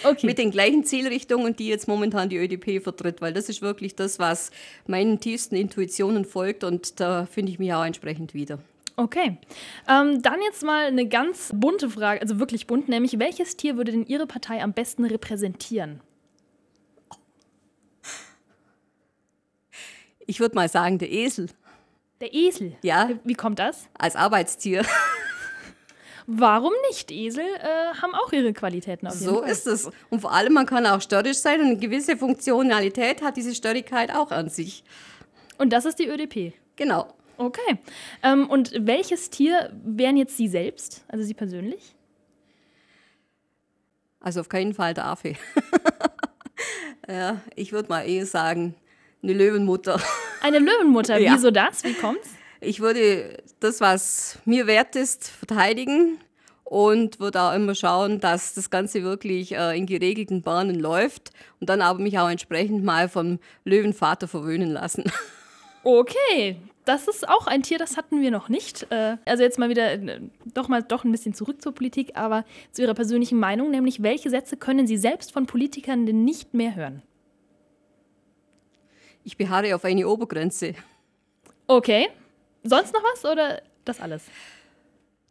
Okay. 0.02 0.26
Mit 0.26 0.38
den 0.38 0.50
gleichen 0.50 0.84
Zielrichtungen, 0.84 1.56
die 1.56 1.68
jetzt 1.68 1.88
momentan 1.88 2.28
die 2.28 2.36
ÖDP 2.36 2.82
vertritt, 2.82 3.20
weil 3.20 3.32
das 3.32 3.48
ist 3.48 3.62
wirklich 3.62 3.94
das, 3.96 4.18
was 4.18 4.50
meinen 4.86 5.20
tiefsten 5.20 5.56
Intuitionen 5.56 6.24
folgt 6.24 6.64
und 6.64 7.00
da 7.00 7.26
finde 7.26 7.52
ich 7.52 7.58
mich 7.58 7.72
auch 7.72 7.84
entsprechend 7.84 8.34
wieder. 8.34 8.58
Okay. 8.96 9.38
Ähm, 9.88 10.20
dann 10.22 10.42
jetzt 10.42 10.62
mal 10.62 10.86
eine 10.86 11.08
ganz 11.08 11.50
bunte 11.54 11.88
Frage, 11.88 12.20
also 12.20 12.38
wirklich 12.38 12.66
bunt, 12.66 12.88
nämlich 12.88 13.18
welches 13.18 13.56
Tier 13.56 13.76
würde 13.76 13.92
denn 13.92 14.06
Ihre 14.06 14.26
Partei 14.26 14.62
am 14.62 14.72
besten 14.72 15.04
repräsentieren? 15.04 16.00
Ich 20.26 20.38
würde 20.38 20.54
mal 20.54 20.68
sagen, 20.68 20.98
der 20.98 21.10
Esel. 21.10 21.48
Der 22.20 22.34
Esel? 22.34 22.76
Ja. 22.82 23.10
Wie 23.24 23.34
kommt 23.34 23.58
das? 23.58 23.88
Als 23.98 24.16
Arbeitstier. 24.16 24.84
Warum 26.32 26.72
nicht? 26.88 27.10
Esel 27.10 27.44
äh, 27.44 27.94
haben 28.00 28.14
auch 28.14 28.32
ihre 28.32 28.52
Qualitäten 28.52 29.08
auf 29.08 29.14
So 29.14 29.40
Fall. 29.40 29.50
ist 29.50 29.66
es. 29.66 29.90
Und 30.10 30.20
vor 30.20 30.32
allem, 30.32 30.52
man 30.52 30.64
kann 30.64 30.86
auch 30.86 31.00
störrisch 31.00 31.38
sein 31.38 31.60
und 31.60 31.66
eine 31.66 31.76
gewisse 31.78 32.16
Funktionalität 32.16 33.20
hat 33.22 33.36
diese 33.36 33.52
Störrigkeit 33.52 34.14
auch 34.14 34.30
an 34.30 34.48
sich. 34.48 34.84
Und 35.58 35.72
das 35.72 35.84
ist 35.86 35.98
die 35.98 36.06
ÖDP? 36.08 36.52
Genau. 36.76 37.12
Okay. 37.36 37.78
Ähm, 38.22 38.48
und 38.48 38.72
welches 38.78 39.30
Tier 39.30 39.72
wären 39.84 40.16
jetzt 40.16 40.36
Sie 40.36 40.46
selbst, 40.46 41.04
also 41.08 41.24
Sie 41.24 41.34
persönlich? 41.34 41.96
Also 44.20 44.40
auf 44.40 44.48
keinen 44.48 44.74
Fall 44.74 44.94
der 44.94 45.06
Affe. 45.06 45.34
ja, 47.08 47.40
ich 47.56 47.72
würde 47.72 47.88
mal 47.88 48.02
eher 48.02 48.26
sagen, 48.26 48.74
eine 49.22 49.32
Löwenmutter. 49.32 50.00
Eine 50.42 50.58
Löwenmutter, 50.60 51.18
ja. 51.18 51.34
wieso 51.34 51.50
das? 51.50 51.82
Wie 51.82 51.94
kommt's? 51.94 52.28
Ich 52.60 52.80
würde 52.80 53.42
das, 53.60 53.80
was 53.80 54.38
mir 54.44 54.66
wert 54.66 54.96
ist, 54.96 55.28
verteidigen 55.28 56.18
und 56.64 57.18
würde 57.20 57.40
auch 57.40 57.52
immer 57.52 57.74
schauen, 57.74 58.20
dass 58.20 58.54
das 58.54 58.70
Ganze 58.70 59.02
wirklich 59.02 59.52
äh, 59.52 59.76
in 59.76 59.86
geregelten 59.86 60.42
Bahnen 60.42 60.78
läuft 60.78 61.30
und 61.60 61.68
dann 61.68 61.82
aber 61.82 61.98
mich 61.98 62.18
auch 62.18 62.30
entsprechend 62.30 62.84
mal 62.84 63.08
vom 63.08 63.38
Löwenvater 63.64 64.28
verwöhnen 64.28 64.70
lassen. 64.70 65.04
Okay, 65.82 66.56
das 66.84 67.08
ist 67.08 67.26
auch 67.26 67.46
ein 67.46 67.62
Tier, 67.62 67.78
das 67.78 67.96
hatten 67.96 68.20
wir 68.20 68.30
noch 68.30 68.50
nicht. 68.50 68.86
Äh, 68.90 69.16
also 69.24 69.42
jetzt 69.42 69.58
mal 69.58 69.70
wieder 69.70 69.92
äh, 69.92 70.20
doch 70.52 70.68
mal 70.68 70.82
doch 70.82 71.04
ein 71.04 71.10
bisschen 71.10 71.32
zurück 71.32 71.62
zur 71.62 71.72
Politik, 71.72 72.16
aber 72.16 72.44
zu 72.70 72.82
Ihrer 72.82 72.92
persönlichen 72.92 73.38
Meinung, 73.38 73.70
nämlich 73.70 74.02
welche 74.02 74.28
Sätze 74.28 74.58
können 74.58 74.86
Sie 74.86 74.98
selbst 74.98 75.32
von 75.32 75.46
Politikern 75.46 76.04
denn 76.04 76.22
nicht 76.22 76.52
mehr 76.52 76.74
hören? 76.74 77.02
Ich 79.24 79.38
beharre 79.38 79.74
auf 79.74 79.86
eine 79.86 80.06
Obergrenze. 80.06 80.74
Okay. 81.66 82.08
Sonst 82.62 82.92
noch 82.92 83.02
was 83.02 83.24
oder 83.24 83.62
das 83.84 84.00
alles? 84.00 84.22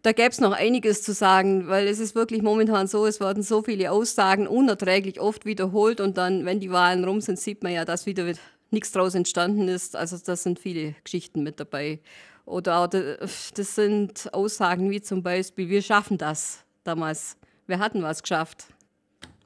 Da 0.01 0.13
gäbe 0.13 0.29
es 0.29 0.39
noch 0.39 0.53
einiges 0.53 1.03
zu 1.03 1.13
sagen, 1.13 1.67
weil 1.67 1.87
es 1.87 1.99
ist 1.99 2.15
wirklich 2.15 2.41
momentan 2.41 2.87
so, 2.87 3.05
es 3.05 3.19
werden 3.19 3.43
so 3.43 3.61
viele 3.61 3.91
Aussagen 3.91 4.47
unerträglich 4.47 5.19
oft 5.19 5.45
wiederholt 5.45 5.99
und 5.99 6.17
dann, 6.17 6.45
wenn 6.45 6.61
die 6.61 6.71
Wahlen 6.71 7.03
rum 7.03 7.19
sind, 7.19 7.37
sieht 7.37 7.63
man 7.63 7.73
ja, 7.73 7.83
dass 7.83 8.05
wieder 8.05 8.31
nichts 8.71 8.91
daraus 8.91 9.13
entstanden 9.13 9.67
ist. 9.67 9.97
Also 9.97 10.17
da 10.17 10.35
sind 10.37 10.57
viele 10.59 10.95
Geschichten 11.03 11.43
mit 11.43 11.59
dabei. 11.59 11.99
Oder 12.45 12.87
das 12.87 13.75
sind 13.75 14.33
Aussagen 14.33 14.89
wie 14.89 15.01
zum 15.01 15.21
Beispiel, 15.21 15.69
wir 15.69 15.81
schaffen 15.81 16.17
das 16.17 16.63
damals. 16.83 17.37
Wir 17.67 17.79
hatten 17.79 18.01
was 18.01 18.23
geschafft. 18.23 18.65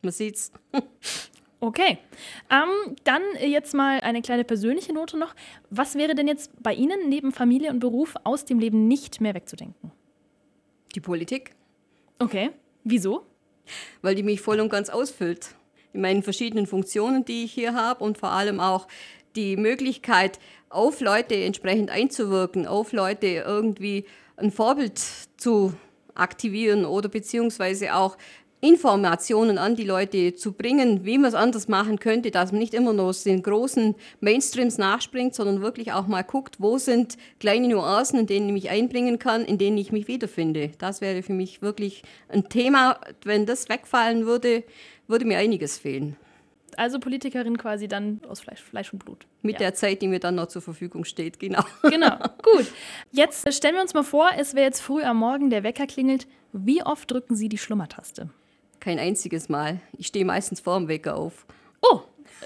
Man 0.01 0.11
sieht's. 0.11 0.51
Okay. 1.63 1.98
Ähm, 2.50 2.98
dann 3.05 3.22
jetzt 3.39 3.74
mal 3.74 4.01
eine 4.01 4.22
kleine 4.22 4.43
persönliche 4.43 4.91
Note 4.91 5.17
noch. 5.17 5.34
Was 5.70 5.96
wäre 5.96 6.13
denn 6.13 6.27
jetzt 6.27 6.51
bei 6.62 6.74
Ihnen 6.74 7.08
neben 7.08 7.32
Familie 7.32 7.70
und 7.70 7.79
Beruf 7.79 8.15
aus 8.25 8.43
dem 8.43 8.60
Leben 8.60 8.89
nicht 8.89 9.22
mehr 9.22 9.34
wegzudenken? 9.34 9.93
Die 10.93 11.00
Politik. 11.00 11.51
Okay. 12.20 12.50
Wieso? 12.84 13.25
Weil 14.01 14.15
die 14.15 14.24
mich 14.24 14.41
voll 14.41 14.60
und 14.60 14.67
ganz 14.67 14.89
ausfüllt. 14.89 15.55
In 15.93 16.01
meinen 16.01 16.22
verschiedenen 16.22 16.67
Funktionen, 16.67 17.24
die 17.24 17.46
ich 17.46 17.53
hier 17.53 17.74
habe 17.75 18.03
und 18.03 18.17
vor 18.17 18.32
allem 18.32 18.60
auch 18.60 18.89
die 19.38 19.55
Möglichkeit, 19.55 20.39
auf 20.67 21.00
Leute 21.00 21.36
entsprechend 21.36 21.89
einzuwirken, 21.91 22.67
auf 22.67 22.91
Leute 22.91 23.27
irgendwie 23.27 24.03
ein 24.36 24.51
Vorbild 24.51 25.00
zu 25.38 25.74
aktivieren 26.13 26.84
oder 26.84 27.08
beziehungsweise 27.08 27.96
auch 27.96 28.17
Informationen 28.63 29.58
an 29.58 29.75
die 29.75 29.84
Leute 29.84 30.36
zu 30.36 30.53
bringen, 30.53 31.03
wie 31.03 31.17
man 31.17 31.27
es 31.27 31.36
anders 31.36 31.67
machen 31.67 32.00
könnte, 32.00 32.32
dass 32.32 32.53
man 32.53 32.60
nicht 32.60 32.74
immer 32.74 32.93
nur 32.93 33.13
den 33.13 33.43
großen 33.43 33.93
Mainstreams 34.22 34.77
nachspringt, 34.77 35.36
sondern 35.36 35.62
wirklich 35.62 35.91
auch 35.91 36.08
mal 36.08 36.22
guckt, 36.22 36.55
wo 36.60 36.77
sind 36.77 37.17
kleine 37.41 37.67
Nuancen, 37.67 38.20
in 38.20 38.25
denen 38.25 38.48
ich 38.48 38.53
mich 38.53 38.70
einbringen 38.70 39.20
kann, 39.20 39.43
in 39.43 39.58
denen 39.58 39.77
ich 39.77 39.91
mich 39.91 40.08
wiederfinde. 40.08 40.72
Das 40.77 41.01
wäre 41.01 41.24
für 41.24 41.34
mich 41.34 41.62
wirklich 41.62 42.03
ein 42.29 42.48
Thema. 42.48 43.01
Wenn 43.25 43.46
das 43.46 43.67
wegfallen 43.67 44.25
würde, 44.25 44.63
würde 45.08 45.25
mir 45.25 45.39
einiges 45.39 45.77
fehlen. 45.77 46.15
Also 46.77 47.00
Politikerin 47.00 47.58
quasi 47.58 47.89
dann 47.89 48.22
aus 48.29 48.39
Fleisch, 48.39 48.62
Fleisch 48.62 48.93
und 48.93 49.03
Blut. 49.03 49.27
Mit 49.41 49.55
ja. 49.55 49.60
der 49.60 49.74
Zeit, 49.74 50.01
die 50.01 50.08
mir 50.08 50.20
dann 50.20 50.36
noch 50.36 50.48
zur 50.48 50.62
Verfügung 50.62 51.03
steht, 51.03 51.38
genau. 51.38 51.65
Genau, 51.84 52.15
gut. 52.41 52.72
Jetzt 53.12 53.53
stellen 53.53 53.75
wir 53.75 53.82
uns 53.82 53.93
mal 53.93 54.03
vor, 54.03 54.29
es 54.38 54.55
wäre 54.55 54.67
jetzt 54.67 54.79
früh 54.79 55.03
am 55.03 55.17
Morgen, 55.17 55.50
der 55.50 55.63
Wecker 55.63 55.86
klingelt. 55.86 56.27
Wie 56.53 56.82
oft 56.82 57.12
drücken 57.12 57.36
Sie 57.36 57.50
die 57.50 57.58
Schlummertaste? 57.58 58.29
Kein 58.83 58.99
einziges 58.99 59.47
Mal. 59.47 59.79
Ich 59.97 60.07
stehe 60.07 60.25
meistens 60.25 60.59
vor 60.59 60.77
dem 60.77 60.89
Wecker 60.89 61.15
auf. 61.15 61.45
Oh, 61.81 62.01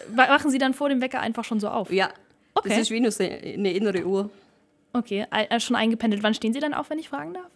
wachen 0.10 0.52
Sie 0.52 0.60
dann 0.60 0.76
vor 0.76 0.88
dem 0.88 1.02
Wecker 1.02 1.20
einfach 1.20 1.44
schon 1.44 1.60
so 1.60 1.68
auf? 1.68 1.92
Ja. 1.92 2.12
Okay. 2.54 2.70
Das 2.70 2.78
ist 2.78 2.92
wie 2.92 3.00
nur 3.00 3.12
eine 3.20 3.72
innere 3.72 4.06
Uhr. 4.06 4.30
Okay, 4.94 5.26
äh, 5.32 5.60
schon 5.60 5.76
eingependelt. 5.76 6.22
Wann 6.22 6.36
stehen 6.36 6.54
Sie 6.54 6.60
dann 6.60 6.76
auf, 6.76 6.92
wenn 6.92 7.00
ich 7.00 7.10
fragen 7.10 7.34
darf? 7.34 7.50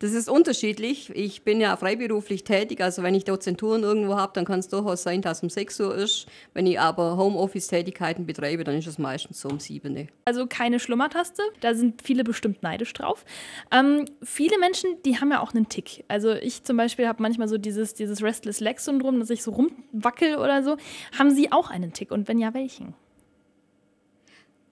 Das 0.00 0.12
ist 0.12 0.28
unterschiedlich. 0.28 1.10
Ich 1.14 1.42
bin 1.42 1.60
ja 1.60 1.76
freiberuflich 1.76 2.44
tätig, 2.44 2.80
also 2.80 3.02
wenn 3.02 3.14
ich 3.14 3.24
Dozenturen 3.24 3.84
irgendwo 3.84 4.16
habe, 4.16 4.32
dann 4.34 4.44
kann 4.44 4.58
es 4.58 4.68
durchaus 4.68 5.02
sein, 5.02 5.22
dass 5.22 5.38
es 5.38 5.42
um 5.44 5.50
6 5.50 5.80
Uhr 5.80 5.94
ist. 5.94 6.26
Wenn 6.52 6.66
ich 6.66 6.80
aber 6.80 7.16
Homeoffice-Tätigkeiten 7.16 8.26
betreibe, 8.26 8.64
dann 8.64 8.76
ist 8.76 8.86
es 8.86 8.98
meistens 8.98 9.40
so 9.40 9.48
um 9.48 9.60
7 9.60 9.96
Uhr. 9.96 10.06
Also 10.24 10.46
keine 10.46 10.80
Schlummertaste, 10.80 11.42
da 11.60 11.74
sind 11.74 12.02
viele 12.02 12.24
bestimmt 12.24 12.62
neidisch 12.62 12.92
drauf. 12.92 13.24
Ähm, 13.70 14.06
viele 14.22 14.58
Menschen, 14.58 14.90
die 15.04 15.20
haben 15.20 15.30
ja 15.30 15.40
auch 15.40 15.54
einen 15.54 15.68
Tick. 15.68 16.04
Also 16.08 16.32
ich 16.32 16.64
zum 16.64 16.76
Beispiel 16.76 17.06
habe 17.06 17.22
manchmal 17.22 17.48
so 17.48 17.56
dieses, 17.56 17.94
dieses 17.94 18.22
Restless 18.22 18.60
Leg-Syndrom, 18.60 19.20
dass 19.20 19.30
ich 19.30 19.42
so 19.42 19.52
rumwackel 19.52 20.36
oder 20.36 20.62
so. 20.62 20.76
Haben 21.16 21.30
Sie 21.30 21.52
auch 21.52 21.70
einen 21.70 21.92
Tick 21.92 22.10
und 22.10 22.26
wenn 22.26 22.38
ja, 22.38 22.52
welchen? 22.52 22.94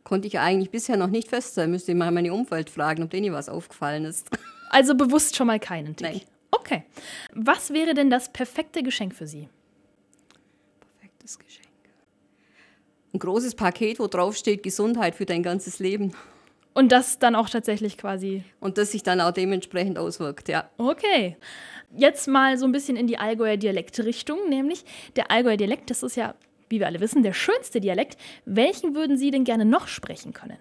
Konnte 0.03 0.27
ich 0.27 0.41
eigentlich 0.41 0.71
bisher 0.71 0.97
noch 0.97 1.09
nicht 1.09 1.29
feststellen. 1.29 1.71
Müsste 1.71 1.93
ich 1.93 1.99
mal 1.99 2.11
meine 2.11 2.35
Umwelt 2.35 2.71
fragen, 2.71 3.05
ob 3.05 3.11
denen 3.11 3.33
was 3.33 3.49
aufgefallen 3.49 4.05
ist. 4.05 4.29
Also 4.73 4.95
bewusst 4.97 5.37
schon 5.37 5.47
mal 5.47 5.61
keinen 5.61 5.95
Tick. 5.95 6.09
Nein. 6.09 6.21
Okay. 6.51 6.83
Was 7.35 7.73
wäre 7.73 7.95
denn 7.95 8.11
das 8.11 8.33
perfekte 8.33 8.83
Geschenk 8.83 9.15
für 9.15 9.27
Sie? 9.27 9.49
Perfektes 10.81 11.39
Geschenk. 11.39 11.69
Ein 13.13 13.19
großes 13.19 13.55
Paket, 13.55 14.01
wo 14.01 14.07
drauf 14.07 14.35
steht 14.35 14.63
Gesundheit 14.63 15.15
für 15.15 15.27
dein 15.27 15.43
ganzes 15.43 15.79
Leben. 15.79 16.15
Und 16.73 16.91
das 16.91 17.19
dann 17.19 17.35
auch 17.35 17.51
tatsächlich 17.51 17.99
quasi. 17.99 18.45
Und 18.61 18.79
das 18.79 18.93
sich 18.93 19.03
dann 19.03 19.21
auch 19.21 19.33
dementsprechend 19.33 19.99
auswirkt, 19.99 20.49
ja. 20.49 20.71
Okay. 20.79 21.37
Jetzt 21.95 22.27
mal 22.27 22.57
so 22.57 22.65
ein 22.65 22.73
bisschen 22.73 22.97
in 22.97 23.07
die 23.07 23.19
Allgäuer 23.19 23.59
Dialektrichtung, 23.59 24.49
nämlich 24.49 24.87
der 25.17 25.31
Allgäuer 25.31 25.59
Dialekt, 25.59 25.91
das 25.91 26.03
ist 26.03 26.17
ja, 26.17 26.35
wie 26.71 26.81
wir 26.81 26.87
alle 26.87 27.01
wissen, 27.01 27.23
der 27.23 27.35
schönste 27.35 27.83
Dialekt. 27.83 28.17
Welchen 28.47 28.95
würden 28.95 29.19
Sie 29.19 29.31
denn 29.31 29.45
gerne 29.45 29.67
noch 29.67 29.89
sprechen 29.89 30.33
können? 30.33 30.57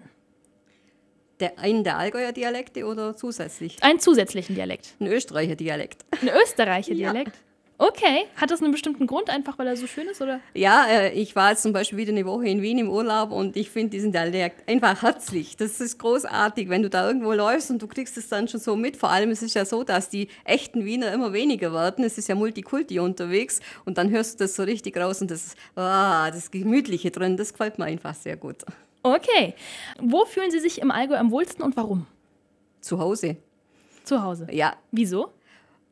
Der, 1.40 1.58
einen 1.58 1.82
der 1.84 1.98
Allgäuer 1.98 2.32
Dialekte 2.32 2.84
oder 2.86 3.16
zusätzlich? 3.16 3.82
Einen 3.82 3.98
zusätzlichen 3.98 4.54
Dialekt. 4.54 4.94
Ein 5.00 5.08
Österreicher 5.08 5.56
Dialekt. 5.56 6.04
Ein 6.20 6.30
Österreicher 6.42 6.94
Dialekt? 6.94 7.34
Ja. 7.34 7.42
Okay. 7.82 8.26
Hat 8.36 8.52
das 8.52 8.62
einen 8.62 8.70
bestimmten 8.70 9.08
Grund, 9.08 9.28
einfach 9.28 9.58
weil 9.58 9.66
er 9.66 9.76
so 9.76 9.88
schön 9.88 10.06
ist? 10.06 10.22
Oder? 10.22 10.38
Ja, 10.54 10.86
äh, 10.88 11.12
ich 11.14 11.34
war 11.34 11.50
jetzt 11.50 11.62
zum 11.62 11.72
Beispiel 11.72 11.98
wieder 11.98 12.12
eine 12.12 12.24
Woche 12.24 12.46
in 12.46 12.62
Wien 12.62 12.78
im 12.78 12.88
Urlaub 12.88 13.32
und 13.32 13.56
ich 13.56 13.70
finde 13.70 13.90
diesen 13.90 14.12
Dialekt 14.12 14.68
einfach 14.70 15.02
herzlich. 15.02 15.56
Das 15.56 15.80
ist 15.80 15.98
großartig, 15.98 16.68
wenn 16.68 16.84
du 16.84 16.90
da 16.90 17.04
irgendwo 17.08 17.32
läufst 17.32 17.72
und 17.72 17.82
du 17.82 17.88
kriegst 17.88 18.16
es 18.16 18.28
dann 18.28 18.46
schon 18.46 18.60
so 18.60 18.76
mit. 18.76 18.96
Vor 18.96 19.10
allem 19.10 19.32
ist 19.32 19.42
es 19.42 19.54
ja 19.54 19.64
so, 19.64 19.82
dass 19.82 20.08
die 20.08 20.28
echten 20.44 20.84
Wiener 20.84 21.12
immer 21.12 21.32
weniger 21.32 21.72
werden. 21.72 22.04
Es 22.04 22.18
ist 22.18 22.28
ja 22.28 22.36
Multikulti 22.36 23.00
unterwegs 23.00 23.58
und 23.84 23.98
dann 23.98 24.10
hörst 24.10 24.38
du 24.38 24.44
das 24.44 24.54
so 24.54 24.62
richtig 24.62 24.96
raus 24.96 25.20
und 25.20 25.32
das, 25.32 25.56
oh, 25.74 25.80
das 26.30 26.52
Gemütliche 26.52 27.10
drin, 27.10 27.36
das 27.36 27.52
gefällt 27.52 27.80
mir 27.80 27.86
einfach 27.86 28.14
sehr 28.14 28.36
gut. 28.36 28.58
Okay. 29.02 29.54
Wo 30.00 30.24
fühlen 30.24 30.50
Sie 30.50 30.60
sich 30.60 30.80
im 30.80 30.90
Allgäu 30.90 31.16
am 31.16 31.30
wohlsten 31.30 31.62
und 31.62 31.76
warum? 31.76 32.06
Zu 32.80 32.98
Hause. 32.98 33.36
Zu 34.04 34.22
Hause? 34.22 34.46
Ja. 34.50 34.74
Wieso? 34.90 35.32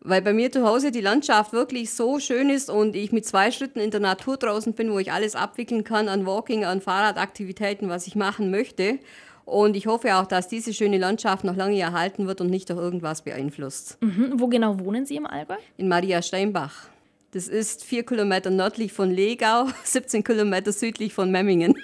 Weil 0.03 0.23
bei 0.23 0.33
mir 0.33 0.51
zu 0.51 0.67
Hause 0.67 0.93
die 0.93 1.03
Landschaft 1.03 1.53
wirklich 1.53 1.93
so 1.93 2.21
schön 2.21 2.49
ist 2.49 2.71
und 2.71 2.97
ich 2.97 3.13
mit 3.13 3.27
zwei 3.27 3.51
Schritten 3.51 3.81
in 3.81 3.91
der 3.91 4.01
Natur 4.01 4.39
draußen 4.39 4.73
bin, 4.73 4.91
wo 4.93 4.99
ich 4.99 5.13
alles 5.13 5.35
abwickeln 5.35 5.85
kann 5.85 6.09
an 6.09 6.25
Walking, 6.25 6.65
an 6.65 6.81
Fahrradaktivitäten, 6.81 7.89
was 7.91 8.07
ich 8.07 8.17
machen 8.17 8.51
möchte. 8.51 8.99
Und 9.45 9.77
ich 9.77 9.87
hoffe 9.87 10.15
auch, 10.17 10.27
dass 10.27 10.49
diese 10.49 10.73
schöne 10.73 10.97
Landschaft 10.97 11.45
noch 11.45 11.57
lange 11.57 11.79
erhalten 11.79 12.27
wird 12.27 12.41
und 12.41 12.49
nicht 12.49 12.71
durch 12.71 12.79
irgendwas 12.79 13.23
beeinflusst. 13.23 13.99
Mhm. 14.01 14.35
Wo 14.37 14.47
genau 14.47 14.79
wohnen 14.79 15.05
Sie 15.05 15.17
im 15.17 15.27
Allgäu? 15.27 15.57
In 15.77 15.89
Maria 15.89 16.23
Steinbach. 16.23 16.89
Das 17.33 17.47
ist 17.47 17.85
vier 17.85 18.05
Kilometer 18.07 18.51
nördlich 18.51 18.93
von 18.93 19.11
Legau, 19.11 19.67
17 19.85 20.25
Kilometer 20.25 20.73
südlich 20.73 21.13
von 21.13 21.31
Memmingen 21.31 21.75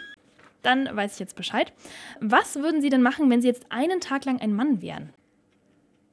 dann 0.66 0.94
weiß 0.94 1.14
ich 1.14 1.18
jetzt 1.20 1.36
Bescheid. 1.36 1.72
Was 2.20 2.56
würden 2.56 2.82
Sie 2.82 2.90
denn 2.90 3.02
machen, 3.02 3.30
wenn 3.30 3.40
Sie 3.40 3.48
jetzt 3.48 3.66
einen 3.70 4.00
Tag 4.00 4.24
lang 4.24 4.40
ein 4.40 4.52
Mann 4.52 4.82
wären? 4.82 5.14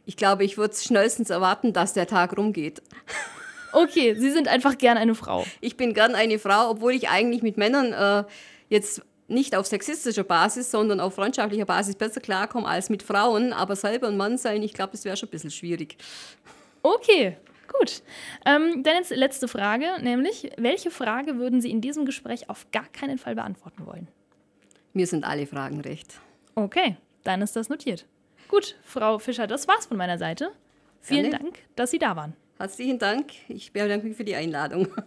Ich 0.06 0.18
glaube, 0.18 0.44
ich 0.44 0.58
würde 0.58 0.76
schnellstens 0.76 1.30
erwarten, 1.30 1.74
dass 1.74 1.94
der 1.94 2.08
Tag 2.08 2.38
rumgeht. 2.38 2.82
Okay, 3.76 4.14
Sie 4.14 4.30
sind 4.30 4.48
einfach 4.48 4.78
gern 4.78 4.98
eine 4.98 5.16
Frau. 5.16 5.44
Ich 5.60 5.78
bin 5.78 5.96
gern 5.96 6.14
eine 6.14 6.38
Frau, 6.38 6.70
obwohl 6.70 6.94
ich 6.94 7.10
eigentlich 7.10 7.42
mit 7.42 7.58
Männern 7.58 7.92
äh, 7.92 8.24
jetzt 8.70 9.02
nicht 9.28 9.56
auf 9.56 9.66
sexistischer 9.66 10.24
Basis, 10.24 10.70
sondern 10.70 11.00
auf 11.00 11.16
freundschaftlicher 11.16 11.66
Basis 11.66 11.96
besser 11.96 12.22
klarkomme 12.22 12.68
als 12.68 12.90
mit 12.90 13.02
Frauen. 13.02 13.52
Aber 13.52 13.76
selber 13.76 14.10
ein 14.10 14.18
Mann 14.18 14.38
sein, 14.38 14.62
ich 14.62 14.74
glaube, 14.74 14.92
das 14.92 15.06
wäre 15.06 15.18
schon 15.18 15.30
ein 15.30 15.32
bisschen 15.32 15.50
schwierig. 15.50 15.98
Okay, 16.84 17.38
gut. 17.80 18.04
Ähm, 18.46 18.84
dann 18.84 18.96
jetzt 18.98 19.10
letzte 19.10 19.48
Frage, 19.48 19.88
nämlich, 20.02 20.52
welche 20.58 20.92
Frage 20.92 21.38
würden 21.38 21.62
Sie 21.62 21.72
in 21.72 21.82
diesem 21.82 22.06
Gespräch 22.06 22.50
auf 22.50 22.68
gar 22.72 22.88
keinen 22.90 23.18
Fall 23.18 23.34
beantworten 23.34 23.86
wollen? 23.88 24.08
Mir 24.94 25.08
sind 25.08 25.24
alle 25.24 25.48
Fragen 25.48 25.82
recht. 25.82 26.20
Okay, 26.56 26.98
dann 27.24 27.42
ist 27.42 27.56
das 27.56 27.70
notiert. 27.70 28.06
Gut, 28.48 28.76
Frau 28.84 29.18
Fischer, 29.18 29.48
das 29.48 29.68
war's 29.68 29.88
von 29.88 29.98
meiner 29.98 30.18
Seite. 30.20 30.52
Vielen 31.02 31.32
Gerne. 31.32 31.40
Dank, 31.46 31.60
dass 31.76 31.92
Sie 31.92 32.00
da 32.00 32.16
waren. 32.16 32.34
Herzlichen 32.60 33.00
Dank. 33.00 33.32
Ich 33.48 33.74
bedanke 33.74 34.08
mich 34.08 34.16
für 34.16 34.24
die 34.24 34.36
Einladung. 34.36 34.88